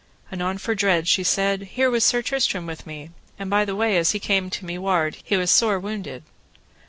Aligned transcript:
Anon 0.31 0.57
for 0.57 0.73
dread 0.73 1.07
she 1.07 1.23
said: 1.23 1.61
Here 1.73 1.91
was 1.91 2.03
Sir 2.03 2.23
Tristram 2.23 2.65
with 2.65 2.87
me, 2.87 3.11
and 3.37 3.51
by 3.51 3.65
the 3.65 3.75
way 3.75 3.97
as 3.99 4.13
he 4.13 4.19
came 4.19 4.49
to 4.49 4.65
me 4.65 4.79
ward, 4.79 5.17
he 5.23 5.37
was 5.37 5.51
sore 5.51 5.79
wounded. 5.79 6.23